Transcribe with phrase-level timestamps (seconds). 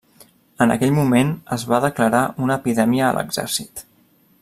[0.65, 3.87] En aquell moment es va declarar una epidèmia a l'exèrcit.